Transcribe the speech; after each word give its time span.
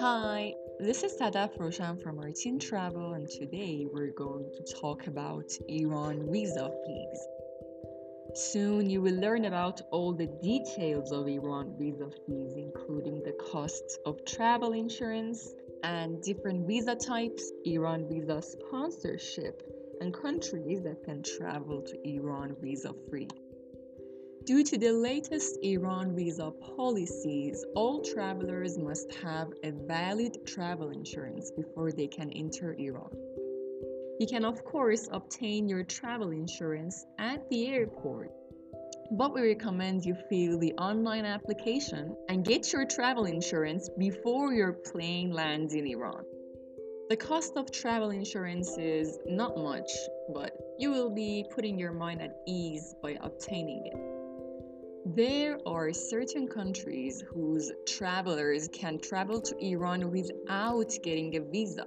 Hi, 0.00 0.52
this 0.80 1.04
is 1.04 1.16
Sadaf 1.20 1.56
Roshan 1.60 1.98
from 1.98 2.16
Artin 2.16 2.58
Travel, 2.58 3.12
and 3.12 3.28
today 3.28 3.86
we're 3.88 4.10
going 4.10 4.50
to 4.52 4.74
talk 4.74 5.06
about 5.06 5.44
Iran 5.68 6.32
visa 6.32 6.72
fees. 6.84 7.28
Soon 8.34 8.90
you 8.90 9.00
will 9.00 9.14
learn 9.14 9.44
about 9.44 9.80
all 9.92 10.12
the 10.12 10.26
details 10.42 11.12
of 11.12 11.28
Iran 11.28 11.76
visa 11.78 12.10
fees, 12.26 12.54
including 12.56 13.22
the 13.22 13.38
costs 13.48 13.98
of 14.04 14.24
travel 14.24 14.72
insurance 14.72 15.54
and 15.84 16.20
different 16.22 16.66
visa 16.66 16.96
types, 16.96 17.52
Iran 17.64 18.08
visa 18.08 18.42
sponsorship, 18.42 19.62
and 20.00 20.12
countries 20.12 20.82
that 20.82 21.04
can 21.04 21.22
travel 21.22 21.82
to 21.82 22.08
Iran 22.08 22.56
visa 22.60 22.92
free. 23.08 23.28
Due 24.46 24.62
to 24.62 24.78
the 24.78 24.92
latest 24.92 25.58
Iran 25.64 26.14
visa 26.14 26.52
policies, 26.76 27.64
all 27.74 28.00
travelers 28.00 28.78
must 28.78 29.12
have 29.16 29.48
a 29.64 29.72
valid 29.72 30.46
travel 30.46 30.90
insurance 30.90 31.50
before 31.50 31.90
they 31.90 32.06
can 32.06 32.30
enter 32.30 32.72
Iran. 32.78 33.10
You 34.20 34.26
can, 34.28 34.44
of 34.44 34.64
course, 34.64 35.08
obtain 35.10 35.68
your 35.68 35.82
travel 35.82 36.30
insurance 36.30 37.04
at 37.18 37.50
the 37.50 37.66
airport, 37.66 38.30
but 39.10 39.34
we 39.34 39.48
recommend 39.48 40.04
you 40.04 40.14
fill 40.30 40.60
the 40.60 40.74
online 40.74 41.24
application 41.24 42.14
and 42.28 42.44
get 42.44 42.72
your 42.72 42.86
travel 42.86 43.24
insurance 43.24 43.90
before 43.98 44.54
your 44.54 44.74
plane 44.74 45.32
lands 45.32 45.74
in 45.74 45.88
Iran. 45.88 46.22
The 47.08 47.16
cost 47.16 47.56
of 47.56 47.72
travel 47.72 48.10
insurance 48.10 48.78
is 48.78 49.18
not 49.26 49.56
much, 49.56 49.90
but 50.32 50.56
you 50.78 50.92
will 50.92 51.10
be 51.10 51.44
putting 51.52 51.80
your 51.80 51.92
mind 51.92 52.22
at 52.22 52.36
ease 52.46 52.94
by 53.02 53.16
obtaining 53.20 53.86
it. 53.86 54.15
There 55.14 55.60
are 55.64 55.92
certain 55.92 56.48
countries 56.48 57.22
whose 57.32 57.70
travelers 57.86 58.66
can 58.72 58.98
travel 58.98 59.40
to 59.40 59.56
Iran 59.64 60.10
without 60.10 60.92
getting 61.04 61.36
a 61.36 61.40
visa. 61.42 61.86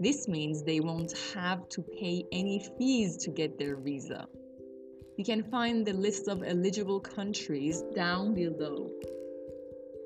This 0.00 0.28
means 0.28 0.62
they 0.62 0.80
won't 0.80 1.16
have 1.32 1.66
to 1.70 1.82
pay 1.98 2.26
any 2.30 2.62
fees 2.76 3.16
to 3.24 3.30
get 3.30 3.58
their 3.58 3.76
visa. 3.76 4.28
You 5.16 5.24
can 5.24 5.44
find 5.44 5.86
the 5.86 5.94
list 5.94 6.28
of 6.28 6.42
eligible 6.42 7.00
countries 7.00 7.82
down 7.94 8.34
below. 8.34 8.90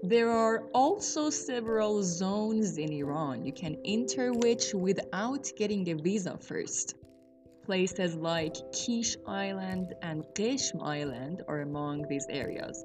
There 0.04 0.30
are 0.30 0.68
also 0.72 1.30
several 1.30 2.04
zones 2.04 2.78
in 2.78 2.92
Iran 2.92 3.44
you 3.44 3.52
can 3.52 3.76
enter 3.84 4.32
which 4.32 4.72
without 4.72 5.50
getting 5.56 5.88
a 5.90 5.94
visa 5.94 6.38
first. 6.38 6.94
Places 7.64 8.16
like 8.16 8.56
Kish 8.72 9.16
Island 9.24 9.94
and 10.02 10.24
Qeshm 10.34 10.82
Island 10.82 11.42
are 11.46 11.60
among 11.60 12.08
these 12.08 12.26
areas. 12.28 12.84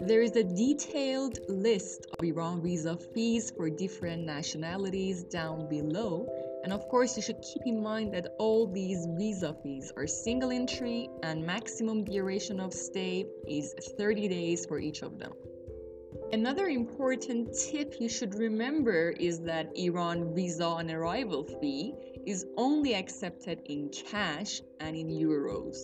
There 0.00 0.22
is 0.22 0.34
a 0.34 0.42
detailed 0.42 1.38
list 1.48 2.06
of 2.12 2.24
Iran 2.24 2.62
visa 2.62 2.96
fees 3.14 3.52
for 3.56 3.70
different 3.70 4.24
nationalities 4.24 5.22
down 5.22 5.68
below, 5.68 6.26
and 6.64 6.72
of 6.72 6.88
course, 6.88 7.16
you 7.16 7.22
should 7.22 7.40
keep 7.40 7.62
in 7.64 7.80
mind 7.80 8.12
that 8.12 8.34
all 8.40 8.66
these 8.66 9.06
visa 9.16 9.54
fees 9.62 9.92
are 9.96 10.08
single 10.08 10.50
entry 10.50 11.08
and 11.22 11.46
maximum 11.46 12.02
duration 12.04 12.58
of 12.58 12.74
stay 12.74 13.24
is 13.48 13.72
30 13.96 14.26
days 14.26 14.66
for 14.66 14.80
each 14.80 15.02
of 15.02 15.18
them. 15.20 15.32
Another 16.32 16.66
important 16.66 17.56
tip 17.70 17.94
you 18.00 18.08
should 18.08 18.34
remember 18.34 19.10
is 19.10 19.38
that 19.42 19.70
Iran 19.76 20.34
visa 20.34 20.64
on 20.64 20.90
arrival 20.90 21.44
fee 21.60 21.94
is 22.26 22.44
only 22.56 22.94
accepted 22.94 23.62
in 23.66 23.88
cash 23.90 24.60
and 24.80 24.96
in 24.96 25.08
euros. 25.08 25.76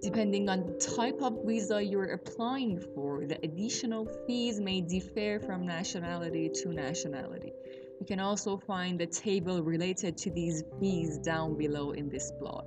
Depending 0.00 0.48
on 0.48 0.66
the 0.66 0.74
type 0.74 1.20
of 1.22 1.44
visa 1.44 1.82
you're 1.82 2.12
applying 2.12 2.80
for, 2.94 3.26
the 3.26 3.38
additional 3.44 4.06
fees 4.26 4.60
may 4.60 4.80
differ 4.80 5.40
from 5.40 5.66
nationality 5.66 6.50
to 6.54 6.72
nationality. 6.72 7.52
You 8.00 8.06
can 8.06 8.18
also 8.18 8.56
find 8.56 8.98
the 8.98 9.06
table 9.06 9.62
related 9.62 10.16
to 10.18 10.30
these 10.30 10.64
fees 10.80 11.18
down 11.18 11.56
below 11.56 11.92
in 11.92 12.08
this 12.08 12.32
blog. 12.40 12.64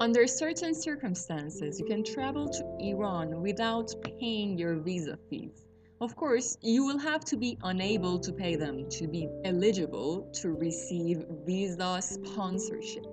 Under 0.00 0.26
certain 0.26 0.74
circumstances, 0.74 1.78
you 1.78 1.86
can 1.86 2.02
travel 2.02 2.48
to 2.48 2.76
Iran 2.80 3.42
without 3.42 3.94
paying 4.18 4.58
your 4.58 4.76
visa 4.76 5.18
fees. 5.28 5.66
Of 6.02 6.16
course, 6.16 6.58
you 6.62 6.84
will 6.84 6.98
have 6.98 7.24
to 7.26 7.36
be 7.36 7.56
unable 7.62 8.18
to 8.18 8.32
pay 8.32 8.56
them 8.56 8.88
to 8.90 9.06
be 9.06 9.28
eligible 9.44 10.28
to 10.40 10.50
receive 10.50 11.24
visa 11.46 12.02
sponsorship. 12.02 13.06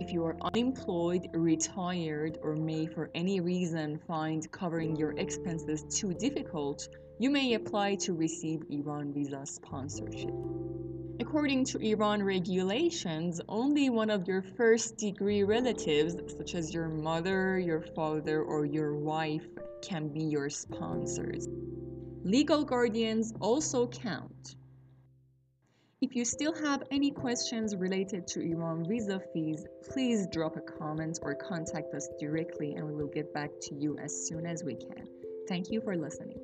If 0.00 0.12
you 0.12 0.24
are 0.24 0.36
unemployed, 0.40 1.28
retired, 1.32 2.38
or 2.42 2.56
may 2.56 2.88
for 2.88 3.12
any 3.14 3.38
reason 3.38 4.00
find 4.08 4.50
covering 4.50 4.96
your 4.96 5.12
expenses 5.12 5.84
too 5.88 6.14
difficult, 6.14 6.88
you 7.20 7.30
may 7.30 7.54
apply 7.54 7.94
to 8.06 8.12
receive 8.12 8.64
Iran 8.70 9.12
visa 9.12 9.46
sponsorship. 9.46 10.34
According 11.20 11.64
to 11.66 11.78
Iran 11.78 12.24
regulations, 12.24 13.40
only 13.48 13.88
one 13.88 14.10
of 14.10 14.26
your 14.26 14.42
first 14.42 14.96
degree 14.96 15.44
relatives, 15.44 16.16
such 16.36 16.56
as 16.56 16.74
your 16.74 16.88
mother, 16.88 17.56
your 17.56 17.82
father, 17.94 18.42
or 18.42 18.66
your 18.66 18.96
wife, 18.96 19.46
can 19.80 20.08
be 20.08 20.24
your 20.24 20.50
sponsors. 20.50 21.46
Legal 22.26 22.64
guardians 22.64 23.32
also 23.40 23.86
count. 23.86 24.56
If 26.00 26.16
you 26.16 26.24
still 26.24 26.52
have 26.56 26.82
any 26.90 27.12
questions 27.12 27.76
related 27.76 28.26
to 28.26 28.40
Iran 28.40 28.84
visa 28.84 29.22
fees, 29.32 29.64
please 29.88 30.26
drop 30.32 30.56
a 30.56 30.60
comment 30.60 31.20
or 31.22 31.36
contact 31.36 31.94
us 31.94 32.08
directly 32.18 32.74
and 32.74 32.84
we 32.84 32.94
will 32.94 33.06
get 33.06 33.32
back 33.32 33.50
to 33.68 33.76
you 33.76 33.96
as 33.98 34.26
soon 34.26 34.44
as 34.44 34.64
we 34.64 34.74
can. 34.74 35.06
Thank 35.46 35.70
you 35.70 35.80
for 35.80 35.96
listening. 35.96 36.40